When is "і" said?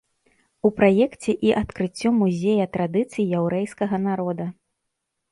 1.47-1.51